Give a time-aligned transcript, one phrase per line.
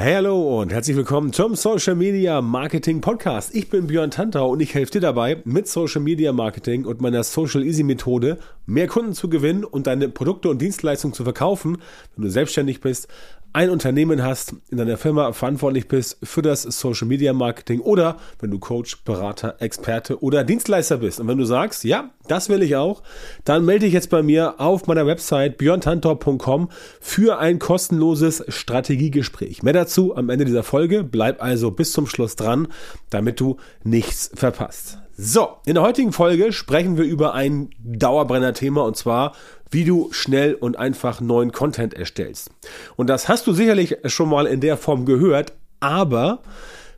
[0.00, 3.52] Hey, hallo und herzlich willkommen zum Social Media Marketing Podcast.
[3.52, 7.24] Ich bin Björn Tantau und ich helfe dir dabei, mit Social Media Marketing und meiner
[7.24, 11.78] Social Easy Methode mehr Kunden zu gewinnen und deine Produkte und Dienstleistungen zu verkaufen,
[12.14, 13.08] wenn du selbstständig bist,
[13.54, 18.50] ein Unternehmen hast, in deiner Firma verantwortlich bist für das Social Media Marketing oder wenn
[18.50, 21.18] du Coach, Berater, Experte oder Dienstleister bist.
[21.18, 23.02] Und wenn du sagst, ja, das will ich auch,
[23.44, 26.68] dann melde dich jetzt bei mir auf meiner Website björntantor.com
[27.00, 29.62] für ein kostenloses Strategiegespräch.
[29.62, 31.02] Mehr dazu am Ende dieser Folge.
[31.02, 32.68] Bleib also bis zum Schluss dran,
[33.08, 34.98] damit du nichts verpasst.
[35.20, 39.32] So, in der heutigen Folge sprechen wir über ein Dauerbrenner-Thema und zwar
[39.68, 42.52] wie du schnell und einfach neuen Content erstellst.
[42.94, 46.44] Und das hast du sicherlich schon mal in der Form gehört, aber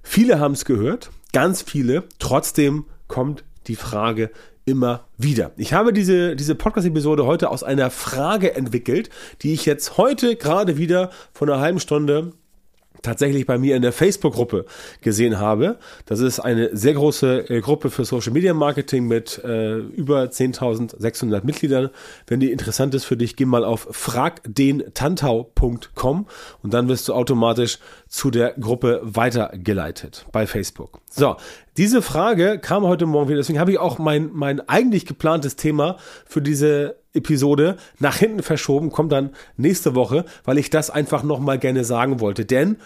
[0.02, 2.05] viele haben es gehört, ganz viele.
[2.19, 4.30] Trotzdem kommt die Frage
[4.66, 5.52] immer wieder.
[5.57, 9.09] Ich habe diese, diese Podcast-Episode heute aus einer Frage entwickelt,
[9.41, 12.34] die ich jetzt heute gerade wieder vor einer halben Stunde
[13.02, 14.64] tatsächlich bei mir in der Facebook-Gruppe
[15.00, 15.78] gesehen habe.
[16.06, 21.45] Das ist eine sehr große äh, Gruppe für Social Media Marketing mit äh, über 10.600
[21.45, 21.90] Mitgliedern.
[22.26, 26.26] Wenn die interessant ist für dich, geh mal auf fragdentantau.com
[26.62, 31.01] und dann wirst du automatisch zu der Gruppe weitergeleitet bei Facebook.
[31.10, 31.37] So,
[31.76, 35.96] diese Frage kam heute Morgen wieder, deswegen habe ich auch mein, mein eigentlich geplantes Thema
[36.26, 41.59] für diese Episode nach hinten verschoben, kommt dann nächste Woche, weil ich das einfach nochmal
[41.59, 42.45] gerne sagen wollte.
[42.45, 42.76] Denn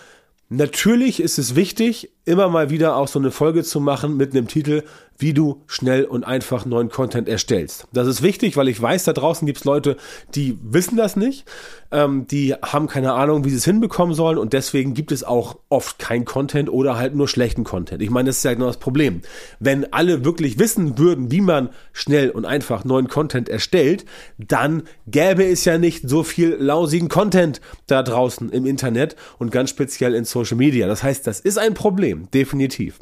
[0.48, 4.48] natürlich ist es wichtig, immer mal wieder auch so eine Folge zu machen mit einem
[4.48, 4.82] Titel,
[5.18, 7.86] wie du schnell und einfach neuen Content erstellst.
[7.92, 9.96] Das ist wichtig, weil ich weiß, da draußen gibt es Leute,
[10.34, 11.44] die wissen das nicht,
[11.92, 15.58] ähm, die haben keine Ahnung, wie sie es hinbekommen sollen und deswegen gibt es auch
[15.68, 18.02] oft kein Content oder halt nur schlechten Content.
[18.02, 19.22] Ich meine, das ist ja genau das Problem.
[19.60, 24.04] Wenn alle wirklich wissen würden, wie man schnell und einfach neuen Content erstellt,
[24.38, 29.70] dann gäbe es ja nicht so viel lausigen Content da draußen im Internet und ganz
[29.70, 30.88] speziell in Social Media.
[30.88, 32.98] Das heißt, das ist ein Problem, definitiv.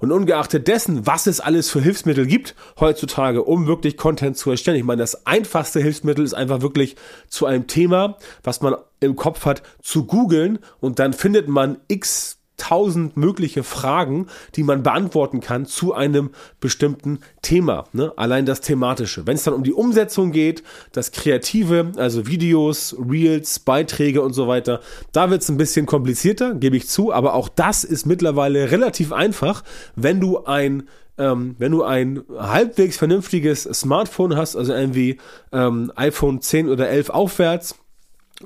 [0.00, 4.76] Und ungeachtet dessen, was es alles für Hilfsmittel gibt heutzutage, um wirklich Content zu erstellen.
[4.76, 6.96] Ich meine, das einfachste Hilfsmittel ist einfach wirklich
[7.28, 12.38] zu einem Thema, was man im Kopf hat, zu googeln und dann findet man x
[12.68, 16.30] tausend mögliche Fragen, die man beantworten kann zu einem
[16.60, 17.84] bestimmten Thema.
[17.92, 18.12] Ne?
[18.16, 19.26] Allein das Thematische.
[19.26, 24.48] Wenn es dann um die Umsetzung geht, das Kreative, also Videos, Reels, Beiträge und so
[24.48, 24.80] weiter,
[25.12, 29.12] da wird es ein bisschen komplizierter, gebe ich zu, aber auch das ist mittlerweile relativ
[29.12, 29.62] einfach,
[29.94, 30.84] wenn du ein
[31.16, 35.18] ähm, wenn du ein halbwegs vernünftiges Smartphone hast, also irgendwie
[35.52, 37.76] ähm, iPhone 10 oder 11 aufwärts,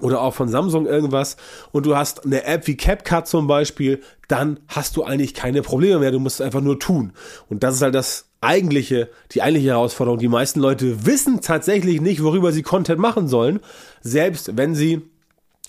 [0.00, 1.36] oder auch von Samsung irgendwas
[1.72, 5.98] und du hast eine App wie CapCut zum Beispiel, dann hast du eigentlich keine Probleme
[6.00, 6.10] mehr.
[6.10, 7.12] Du musst es einfach nur tun.
[7.48, 10.18] Und das ist halt das eigentliche, die eigentliche Herausforderung.
[10.18, 13.60] Die meisten Leute wissen tatsächlich nicht, worüber sie Content machen sollen,
[14.02, 15.02] selbst wenn sie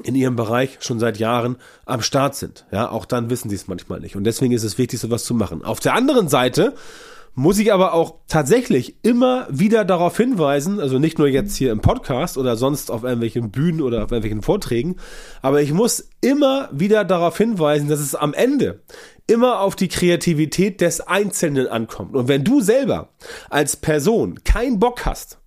[0.04, 2.66] in ihrem Bereich schon seit Jahren am Start sind.
[2.72, 4.16] Ja, auch dann wissen sie es manchmal nicht.
[4.16, 5.64] Und deswegen ist es wichtig, sowas zu machen.
[5.64, 6.74] Auf der anderen Seite
[7.36, 11.82] muss ich aber auch tatsächlich immer wieder darauf hinweisen, also nicht nur jetzt hier im
[11.82, 14.96] Podcast oder sonst auf irgendwelchen Bühnen oder auf irgendwelchen Vorträgen,
[15.42, 18.82] aber ich muss immer wieder darauf hinweisen, dass es am Ende
[19.28, 22.16] immer auf die Kreativität des Einzelnen ankommt.
[22.16, 23.10] Und wenn du selber
[23.50, 25.40] als Person keinen Bock hast,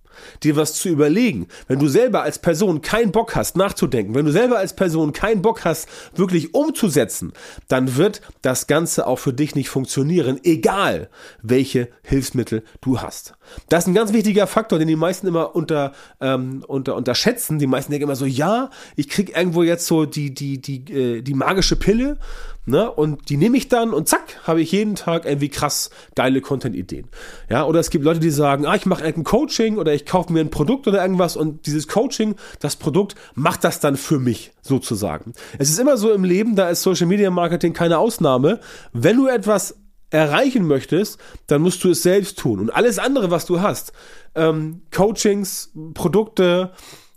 [0.43, 4.31] dir was zu überlegen, wenn du selber als Person keinen Bock hast, nachzudenken, wenn du
[4.31, 7.33] selber als Person keinen Bock hast, wirklich umzusetzen,
[7.67, 11.09] dann wird das Ganze auch für dich nicht funktionieren, egal
[11.41, 13.33] welche Hilfsmittel du hast.
[13.69, 17.59] Das ist ein ganz wichtiger Faktor, den die meisten immer unter, ähm, unter, unterschätzen.
[17.59, 21.21] Die meisten denken immer so, ja, ich krieg irgendwo jetzt so die, die, die, äh,
[21.21, 22.17] die magische Pille
[22.65, 22.89] Ne?
[22.89, 27.09] Und die nehme ich dann und zack, habe ich jeden Tag irgendwie krass geile Content-Ideen.
[27.49, 30.31] Ja, oder es gibt Leute, die sagen, ah, ich mache irgendein Coaching oder ich kaufe
[30.31, 34.53] mir ein Produkt oder irgendwas und dieses Coaching, das Produkt macht das dann für mich
[34.61, 35.33] sozusagen.
[35.57, 38.61] Es ist immer so im Leben, da ist Social Media Marketing keine Ausnahme.
[38.93, 39.75] Wenn du etwas
[40.09, 42.59] erreichen möchtest, dann musst du es selbst tun.
[42.59, 43.91] Und alles andere, was du hast,
[44.35, 46.71] ähm, Coachings, Produkte,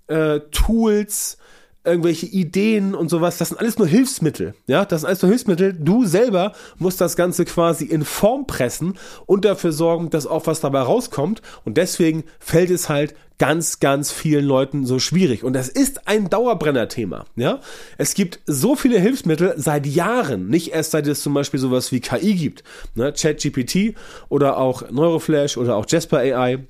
[0.08, 1.38] äh, Tools,
[1.86, 4.54] irgendwelche Ideen und sowas, das sind alles nur Hilfsmittel.
[4.66, 5.72] Ja, das sind alles nur Hilfsmittel.
[5.72, 8.94] Du selber musst das Ganze quasi in Form pressen
[9.26, 11.42] und dafür sorgen, dass auch was dabei rauskommt.
[11.64, 15.44] Und deswegen fällt es halt ganz, ganz vielen Leuten so schwierig.
[15.44, 17.26] Und das ist ein Dauerbrenner-Thema.
[17.36, 17.60] Ja,
[17.98, 22.00] es gibt so viele Hilfsmittel seit Jahren, nicht erst seit es zum Beispiel sowas wie
[22.00, 22.64] KI gibt,
[22.94, 23.12] ne?
[23.12, 23.94] ChatGPT
[24.28, 26.66] oder auch Neuroflash oder auch Jasper AI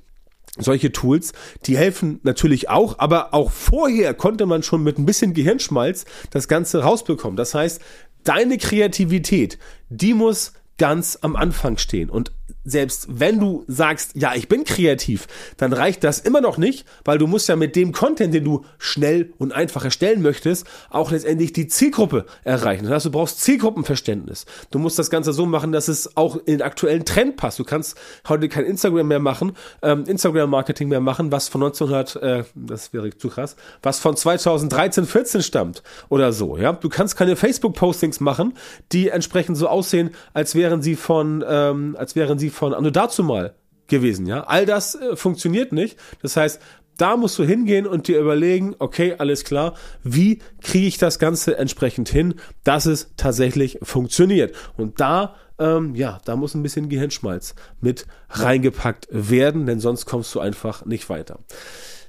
[0.59, 1.33] solche Tools,
[1.65, 6.47] die helfen natürlich auch, aber auch vorher konnte man schon mit ein bisschen Gehirnschmalz das
[6.47, 7.37] Ganze rausbekommen.
[7.37, 7.81] Das heißt,
[8.23, 9.57] deine Kreativität,
[9.89, 12.09] die muss ganz am Anfang stehen.
[12.09, 12.31] Und
[12.63, 15.27] selbst wenn du sagst, ja, ich bin kreativ,
[15.57, 18.65] dann reicht das immer noch nicht, weil du musst ja mit dem Content, den du
[18.77, 22.83] schnell und einfach erstellen möchtest, auch letztendlich die Zielgruppe erreichen.
[22.83, 24.45] Das heißt, du brauchst Zielgruppenverständnis.
[24.71, 27.59] Du musst das Ganze so machen, dass es auch in den aktuellen Trend passt.
[27.59, 27.97] Du kannst
[28.27, 33.09] heute kein Instagram mehr machen, ähm, Instagram-Marketing mehr machen, was von 1900, äh, das wäre
[33.15, 36.57] zu krass, was von 2013, 14 stammt oder so.
[36.57, 38.53] Ja, du kannst keine Facebook-Postings machen,
[38.91, 43.23] die entsprechend so aussehen, als wären sie von, ähm, als wären sie von Anno dazu
[43.23, 43.55] mal
[43.87, 44.43] gewesen, ja.
[44.43, 45.97] All das äh, funktioniert nicht.
[46.21, 46.59] Das heißt,
[46.97, 51.57] da musst du hingehen und dir überlegen, okay, alles klar, wie kriege ich das Ganze
[51.57, 54.55] entsprechend hin, dass es tatsächlich funktioniert.
[54.77, 60.33] Und da, ähm, ja, da muss ein bisschen Gehirnschmalz mit reingepackt werden, denn sonst kommst
[60.33, 61.39] du einfach nicht weiter.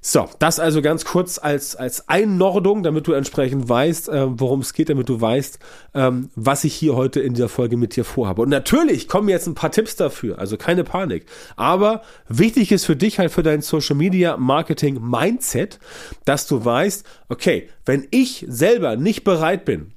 [0.00, 4.72] So, das also ganz kurz als, als Einnordung, damit du entsprechend weißt, äh, worum es
[4.72, 5.58] geht, damit du weißt,
[5.94, 8.42] ähm, was ich hier heute in dieser Folge mit dir vorhabe.
[8.42, 11.26] Und natürlich kommen jetzt ein paar Tipps dafür, also keine Panik.
[11.56, 15.78] Aber wichtig ist für dich halt für dein Social Media Marketing Mindset,
[16.24, 19.92] dass du weißt, okay, wenn ich selber nicht bereit bin,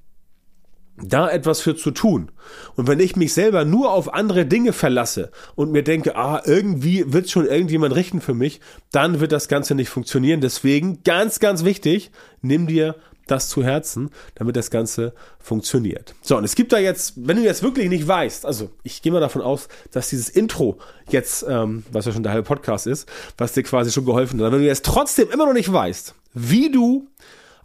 [1.04, 2.32] da etwas für zu tun.
[2.76, 7.12] Und wenn ich mich selber nur auf andere Dinge verlasse und mir denke, ah, irgendwie
[7.12, 8.62] wird schon irgendjemand richten für mich,
[8.92, 10.42] dann wird das Ganze nicht funktionieren.
[10.42, 12.12] Deswegen ganz, ganz wichtig,
[12.42, 12.96] nimm dir
[13.28, 16.14] das zu Herzen, damit das Ganze funktioniert.
[16.22, 19.12] So, und es gibt da jetzt, wenn du jetzt wirklich nicht weißt, also ich gehe
[19.12, 23.08] mal davon aus, dass dieses Intro jetzt, ähm, was ja schon der halbe Podcast ist,
[23.38, 26.72] was dir quasi schon geholfen hat, wenn du jetzt trotzdem immer noch nicht weißt, wie
[26.72, 27.08] du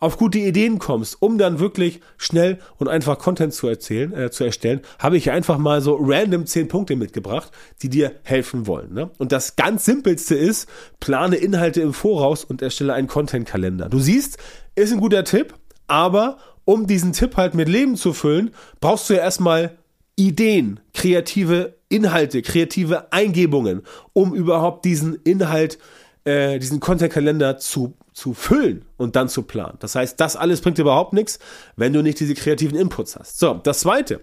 [0.00, 4.44] auf gute Ideen kommst, um dann wirklich schnell und einfach Content zu erzählen, äh, zu
[4.44, 7.50] erstellen, habe ich einfach mal so random zehn Punkte mitgebracht,
[7.82, 8.92] die dir helfen wollen.
[8.92, 9.10] Ne?
[9.18, 10.68] Und das ganz simpelste ist,
[11.00, 13.88] plane Inhalte im Voraus und erstelle einen Content-Kalender.
[13.88, 14.38] Du siehst,
[14.74, 15.54] ist ein guter Tipp,
[15.86, 18.50] aber um diesen Tipp halt mit Leben zu füllen,
[18.80, 19.78] brauchst du ja erstmal
[20.16, 23.82] Ideen, kreative Inhalte, kreative Eingebungen,
[24.12, 25.78] um überhaupt diesen Inhalt,
[26.26, 29.76] äh, diesen Content-Kalender zu zu füllen und dann zu planen.
[29.80, 31.38] Das heißt, das alles bringt überhaupt nichts,
[31.76, 33.38] wenn du nicht diese kreativen Inputs hast.
[33.38, 34.22] So, das zweite.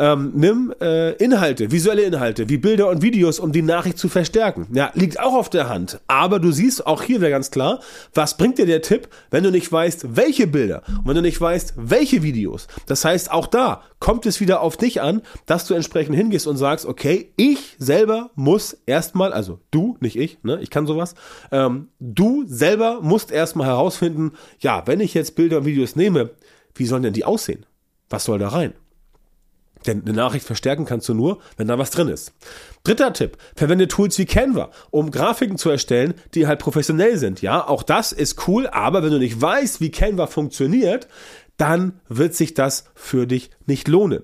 [0.00, 4.66] Ähm, nimm äh, Inhalte, visuelle Inhalte, wie Bilder und Videos, um die Nachricht zu verstärken.
[4.72, 6.00] Ja, liegt auch auf der Hand.
[6.06, 7.80] Aber du siehst, auch hier wäre ganz klar,
[8.14, 11.38] was bringt dir der Tipp, wenn du nicht weißt, welche Bilder und wenn du nicht
[11.38, 12.66] weißt, welche Videos.
[12.86, 16.56] Das heißt, auch da kommt es wieder auf dich an, dass du entsprechend hingehst und
[16.56, 21.14] sagst, okay, ich selber muss erstmal, also du, nicht ich, ne, ich kann sowas,
[21.52, 26.30] ähm, du selber musst erstmal herausfinden, ja, wenn ich jetzt Bilder und Videos nehme,
[26.74, 27.66] wie sollen denn die aussehen?
[28.08, 28.72] Was soll da rein?
[29.86, 32.32] Denn eine Nachricht verstärken kannst du nur, wenn da was drin ist.
[32.84, 33.38] Dritter Tipp.
[33.54, 37.42] Verwende Tools wie Canva, um Grafiken zu erstellen, die halt professionell sind.
[37.42, 41.08] Ja, auch das ist cool, aber wenn du nicht weißt, wie Canva funktioniert,
[41.56, 44.22] dann wird sich das für dich nicht lohnen.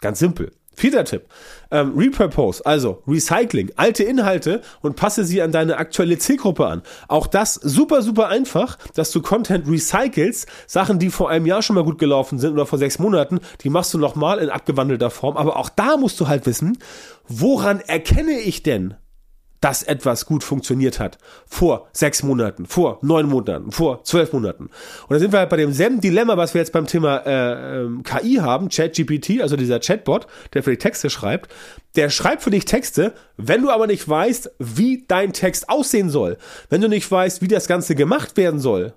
[0.00, 0.52] Ganz simpel.
[0.74, 1.26] Vierter Tipp.
[1.70, 6.82] Ähm, Repurpose, also Recycling, alte Inhalte und passe sie an deine aktuelle Zielgruppe an.
[7.08, 10.46] Auch das super, super einfach, dass du Content recycelst.
[10.66, 13.70] Sachen, die vor einem Jahr schon mal gut gelaufen sind oder vor sechs Monaten, die
[13.70, 15.36] machst du nochmal in abgewandelter Form.
[15.36, 16.78] Aber auch da musst du halt wissen,
[17.28, 18.94] woran erkenne ich denn,
[19.62, 21.18] dass etwas gut funktioniert hat.
[21.46, 24.64] Vor sechs Monaten, vor neun Monaten, vor zwölf Monaten.
[24.64, 28.02] Und da sind wir halt bei demselben Dilemma, was wir jetzt beim Thema äh, ähm,
[28.02, 31.50] KI haben, ChatGPT, also dieser Chatbot, der für die Texte schreibt.
[31.94, 36.38] Der schreibt für dich Texte, wenn du aber nicht weißt, wie dein Text aussehen soll,
[36.68, 38.94] wenn du nicht weißt, wie das Ganze gemacht werden soll,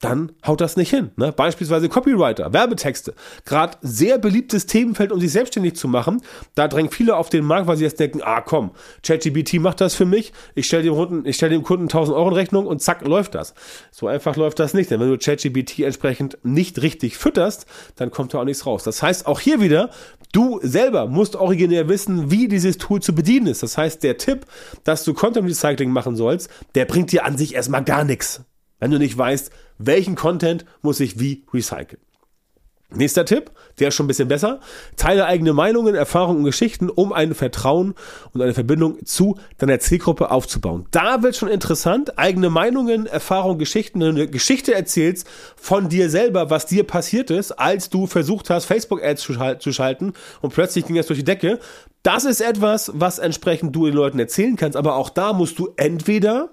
[0.00, 1.10] dann haut das nicht hin.
[1.16, 1.32] Ne?
[1.32, 3.14] Beispielsweise Copywriter, Werbetexte.
[3.46, 6.20] Gerade sehr beliebtes Themenfeld, um sich selbstständig zu machen.
[6.54, 8.72] Da drängen viele auf den Markt, weil sie jetzt denken, ah komm,
[9.02, 10.34] ChatGPT macht das für mich.
[10.54, 13.54] Ich stelle dem, Kunden, stell dem Kunden 1000 Euro in Rechnung und zack, läuft das.
[13.90, 14.90] So einfach läuft das nicht.
[14.90, 17.64] Denn wenn du ChatGPT entsprechend nicht richtig fütterst,
[17.96, 18.84] dann kommt da auch nichts raus.
[18.84, 19.88] Das heißt, auch hier wieder,
[20.32, 23.62] du selber musst originär wissen, wie dieses Tool zu bedienen ist.
[23.62, 24.44] Das heißt, der Tipp,
[24.84, 28.42] dass du Content Recycling machen sollst, der bringt dir an sich erstmal gar nichts.
[28.78, 32.00] Wenn du nicht weißt, welchen Content muss ich wie recyceln.
[32.94, 34.60] Nächster Tipp, der ist schon ein bisschen besser.
[34.96, 37.94] Teile eigene Meinungen, Erfahrungen und Geschichten, um ein Vertrauen
[38.32, 40.86] und eine Verbindung zu deiner Zielgruppe aufzubauen.
[40.92, 42.16] Da wird schon interessant.
[42.16, 47.90] Eigene Meinungen, Erfahrungen, Geschichten, eine Geschichte erzählst von dir selber, was dir passiert ist, als
[47.90, 49.28] du versucht hast, Facebook-Ads
[49.58, 51.58] zu schalten und plötzlich ging das durch die Decke.
[52.04, 55.70] Das ist etwas, was entsprechend du den Leuten erzählen kannst, aber auch da musst du
[55.76, 56.50] entweder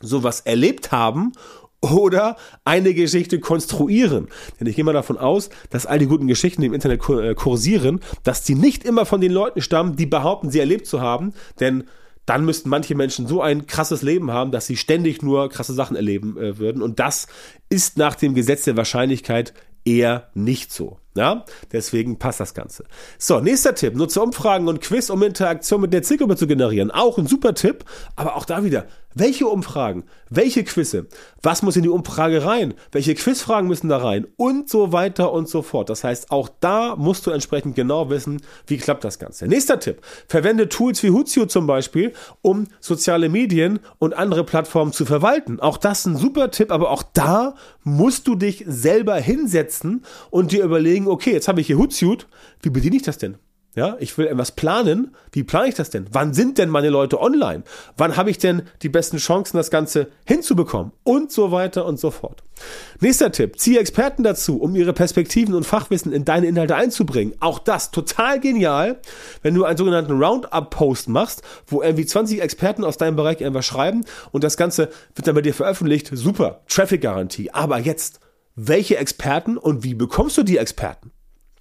[0.00, 1.32] sowas erlebt haben
[1.80, 4.28] oder eine Geschichte konstruieren.
[4.58, 7.34] Denn ich gehe mal davon aus, dass all die guten Geschichten, die im Internet äh,
[7.34, 11.34] kursieren, dass die nicht immer von den Leuten stammen, die behaupten, sie erlebt zu haben.
[11.60, 11.84] Denn
[12.26, 15.96] dann müssten manche Menschen so ein krasses Leben haben, dass sie ständig nur krasse Sachen
[15.96, 16.82] erleben äh, würden.
[16.82, 17.26] Und das
[17.68, 20.98] ist nach dem Gesetz der Wahrscheinlichkeit eher nicht so.
[21.18, 22.84] Ja, deswegen passt das Ganze.
[23.18, 23.96] So, nächster Tipp.
[23.96, 26.92] Nutze Umfragen und Quiz, um Interaktion mit der Zielgruppe zu generieren.
[26.92, 27.84] Auch ein super Tipp,
[28.14, 28.86] aber auch da wieder.
[29.14, 30.04] Welche Umfragen?
[30.30, 31.06] Welche Quizze?
[31.42, 32.74] Was muss in die Umfrage rein?
[32.92, 34.28] Welche Quizfragen müssen da rein?
[34.36, 35.88] Und so weiter und so fort.
[35.88, 39.48] Das heißt, auch da musst du entsprechend genau wissen, wie klappt das Ganze.
[39.48, 40.02] Nächster Tipp.
[40.28, 45.58] Verwende Tools wie Huzio zum Beispiel, um soziale Medien und andere Plattformen zu verwalten.
[45.58, 50.62] Auch das ein super Tipp, aber auch da musst du dich selber hinsetzen und dir
[50.62, 52.26] überlegen, okay, jetzt habe ich hier Hootsuite,
[52.62, 53.36] wie bediene ich das denn?
[53.78, 55.14] Ja, ich will etwas planen.
[55.30, 56.06] Wie plane ich das denn?
[56.10, 57.62] Wann sind denn meine Leute online?
[57.96, 60.90] Wann habe ich denn die besten Chancen, das Ganze hinzubekommen?
[61.04, 62.42] Und so weiter und so fort.
[63.00, 63.56] Nächster Tipp.
[63.56, 67.34] Ziehe Experten dazu, um ihre Perspektiven und Fachwissen in deine Inhalte einzubringen.
[67.38, 68.98] Auch das total genial,
[69.42, 74.04] wenn du einen sogenannten Roundup-Post machst, wo irgendwie 20 Experten aus deinem Bereich einfach schreiben
[74.32, 76.10] und das Ganze wird dann bei dir veröffentlicht.
[76.12, 76.62] Super.
[76.68, 77.52] Traffic-Garantie.
[77.52, 78.18] Aber jetzt,
[78.58, 81.12] welche Experten und wie bekommst du die Experten?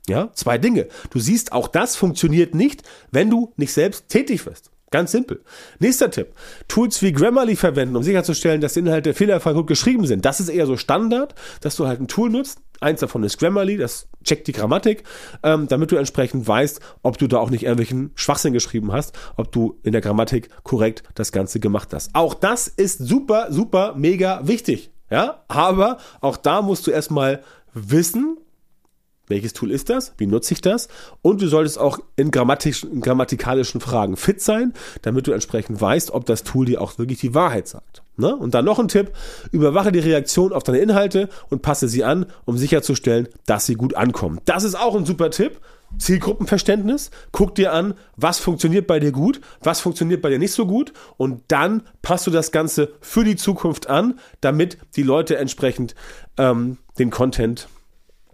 [0.08, 0.88] Ja, zwei Dinge.
[1.12, 4.72] Du siehst, auch das funktioniert nicht, wenn du nicht selbst tätig wirst.
[4.90, 5.44] Ganz simpel.
[5.80, 6.34] Nächster Tipp.
[6.70, 10.24] Tools wie Grammarly verwenden, um sicherzustellen, dass die Inhalte fehlerfrei gut geschrieben sind.
[10.24, 12.60] Das ist eher so Standard, dass du halt ein Tool nutzt.
[12.80, 15.04] Eins davon ist Grammarly, das checkt die Grammatik,
[15.44, 19.52] ähm, damit du entsprechend weißt, ob du da auch nicht irgendwelchen Schwachsinn geschrieben hast, ob
[19.52, 22.12] du in der Grammatik korrekt das Ganze gemacht hast.
[22.14, 24.92] Auch das ist super, super, mega wichtig.
[25.10, 28.38] Ja, aber auch da musst du erstmal wissen,
[29.28, 30.14] welches Tool ist das?
[30.18, 30.88] Wie nutze ich das?
[31.22, 36.26] Und du solltest auch in, in grammatikalischen Fragen fit sein, damit du entsprechend weißt, ob
[36.26, 38.04] das Tool dir auch wirklich die Wahrheit sagt.
[38.16, 38.34] Ne?
[38.36, 39.12] Und dann noch ein Tipp,
[39.52, 43.96] überwache die Reaktion auf deine Inhalte und passe sie an, um sicherzustellen, dass sie gut
[43.96, 44.40] ankommen.
[44.46, 45.60] Das ist auch ein super Tipp.
[45.98, 50.66] Zielgruppenverständnis, guck dir an, was funktioniert bei dir gut, was funktioniert bei dir nicht so
[50.68, 55.96] gut und dann passt du das Ganze für die Zukunft an, damit die Leute entsprechend
[56.38, 57.68] ähm, den Content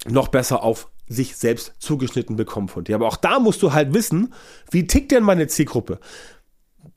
[0.07, 2.95] noch besser auf sich selbst zugeschnitten bekommen von dir.
[2.95, 4.33] Aber auch da musst du halt wissen,
[4.71, 5.99] wie tickt denn meine Zielgruppe?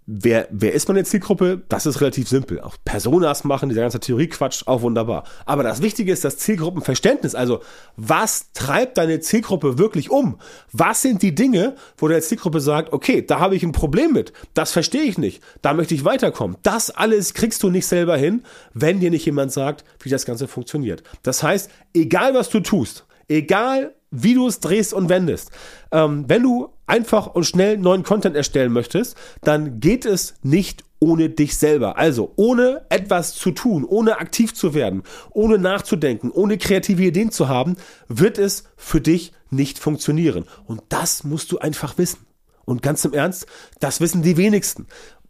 [0.08, 1.62] Wer, wer ist meine Zielgruppe?
[1.68, 2.60] Das ist relativ simpel.
[2.60, 5.24] Auch Personas machen, dieser ganze Theoriequatsch, auch wunderbar.
[5.46, 7.34] Aber das Wichtige ist das Zielgruppenverständnis.
[7.34, 7.60] Also,
[7.96, 10.38] was treibt deine Zielgruppe wirklich um?
[10.70, 14.32] Was sind die Dinge, wo deine Zielgruppe sagt, okay, da habe ich ein Problem mit,
[14.54, 16.56] das verstehe ich nicht, da möchte ich weiterkommen.
[16.62, 18.44] Das alles kriegst du nicht selber hin,
[18.74, 21.02] wenn dir nicht jemand sagt, wie das Ganze funktioniert.
[21.24, 25.50] Das heißt, egal was du tust, egal wie du es drehst und wendest.
[25.90, 31.28] Ähm, wenn du einfach und schnell neuen Content erstellen möchtest, dann geht es nicht ohne
[31.28, 31.98] dich selber.
[31.98, 37.48] Also ohne etwas zu tun, ohne aktiv zu werden, ohne nachzudenken, ohne kreative Ideen zu
[37.48, 37.76] haben,
[38.08, 40.44] wird es für dich nicht funktionieren.
[40.66, 42.26] Und das musst du einfach wissen.
[42.64, 43.46] Und ganz im Ernst,
[43.78, 44.86] das wissen die wenigsten.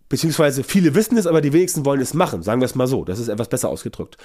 [0.09, 2.43] Beziehungsweise viele wissen es, aber die wenigsten wollen es machen.
[2.43, 3.05] Sagen wir es mal so.
[3.05, 4.17] Das ist etwas besser ausgedrückt.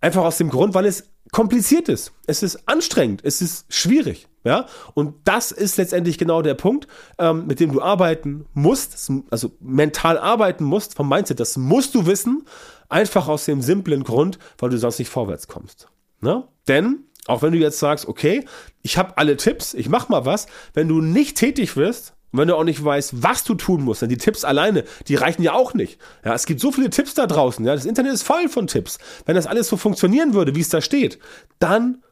[0.00, 2.12] Einfach aus dem Grund, weil es kompliziert ist.
[2.26, 3.22] Es ist anstrengend.
[3.24, 4.28] Es ist schwierig.
[4.44, 6.86] Ja, und das ist letztendlich genau der Punkt,
[7.18, 11.40] ähm, mit dem du arbeiten musst, also mental arbeiten musst vom Mindset.
[11.40, 12.44] Das musst du wissen,
[12.90, 15.88] einfach aus dem simplen Grund, weil du sonst nicht vorwärts kommst.
[16.20, 16.46] Ne?
[16.68, 18.44] Denn auch wenn du jetzt sagst, okay,
[18.82, 22.48] ich habe alle Tipps, ich mach mal was, wenn du nicht tätig wirst, und wenn
[22.48, 25.52] du auch nicht weißt, was du tun musst, denn die Tipps alleine, die reichen ja
[25.52, 26.00] auch nicht.
[26.24, 27.64] Ja, es gibt so viele Tipps da draußen.
[27.64, 28.98] Ja, das Internet ist voll von Tipps.
[29.24, 31.20] Wenn das alles so funktionieren würde, wie es da steht,
[31.60, 32.02] dann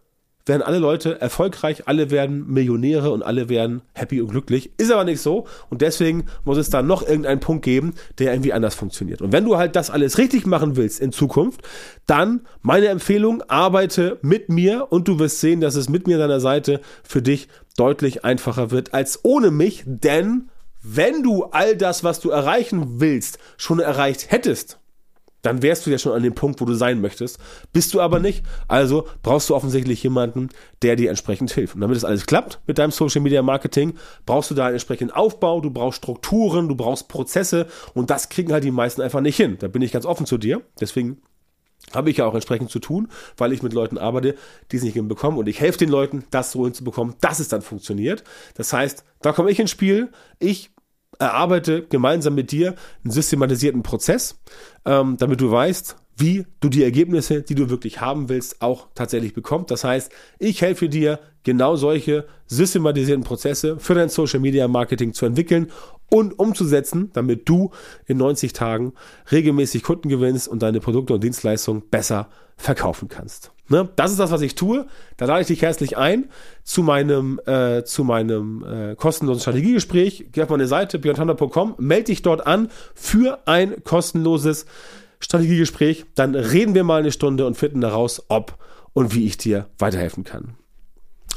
[0.46, 4.72] werden alle Leute erfolgreich, alle werden Millionäre und alle werden happy und glücklich.
[4.76, 8.52] Ist aber nicht so und deswegen muss es da noch irgendeinen Punkt geben, der irgendwie
[8.52, 9.22] anders funktioniert.
[9.22, 11.62] Und wenn du halt das alles richtig machen willst in Zukunft,
[12.06, 16.22] dann meine Empfehlung, arbeite mit mir und du wirst sehen, dass es mit mir an
[16.22, 20.49] deiner Seite für dich deutlich einfacher wird als ohne mich, denn
[20.82, 24.78] wenn du all das, was du erreichen willst, schon erreicht hättest,
[25.42, 27.38] dann wärst du ja schon an dem Punkt, wo du sein möchtest.
[27.72, 30.49] Bist du aber nicht, also brauchst du offensichtlich jemanden,
[30.82, 31.75] der dir entsprechend hilft.
[31.75, 33.94] Und damit es alles klappt mit deinem Social Media Marketing,
[34.25, 38.52] brauchst du da einen entsprechenden Aufbau, du brauchst Strukturen, du brauchst Prozesse und das kriegen
[38.52, 39.56] halt die meisten einfach nicht hin.
[39.58, 40.62] Da bin ich ganz offen zu dir.
[40.80, 41.20] Deswegen
[41.92, 44.37] habe ich ja auch entsprechend zu tun, weil ich mit Leuten arbeite,
[44.70, 47.62] die es nicht hinbekommen und ich helfe den Leuten, das so hinzubekommen, dass es dann
[47.62, 48.25] funktioniert.
[48.54, 50.11] Das heißt, da komme ich ins Spiel.
[50.38, 50.70] Ich
[51.23, 52.75] erarbeite gemeinsam mit dir
[53.05, 54.41] einen systematisierten Prozess,
[54.85, 59.35] ähm, damit du weißt, wie du die Ergebnisse, die du wirklich haben willst, auch tatsächlich
[59.35, 59.71] bekommst.
[59.71, 65.26] Das heißt, ich helfe dir, genau solche systematisierten Prozesse für dein Social Media Marketing zu
[65.26, 65.73] entwickeln
[66.11, 67.71] und umzusetzen, damit du
[68.07, 68.93] in 90 Tagen
[69.31, 73.50] regelmäßig Kunden gewinnst und deine Produkte und Dienstleistungen besser verkaufen kannst.
[73.73, 73.88] Ne?
[73.97, 74.87] Das ist das, was ich tue.
[75.17, 76.29] Da lade ich dich herzlich ein
[76.62, 80.26] zu meinem, äh, zu meinem äh, kostenlosen Strategiegespräch.
[80.31, 84.67] Geh auf meine Seite björntanda.com, melde dich dort an für ein kostenloses
[85.21, 86.05] Strategiegespräch.
[86.14, 88.59] Dann reden wir mal eine Stunde und finden daraus, ob
[88.93, 90.55] und wie ich dir weiterhelfen kann.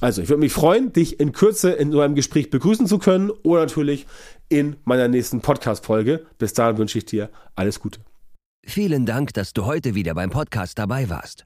[0.02, 3.30] Also, ich würde mich freuen, dich in Kürze in so einem Gespräch begrüßen zu können
[3.30, 4.08] oder natürlich
[4.50, 6.26] in meiner nächsten Podcast-Folge.
[6.38, 8.02] Bis dahin wünsche ich dir alles Gute.
[8.66, 11.46] Vielen Dank, dass du heute wieder beim Podcast dabei warst.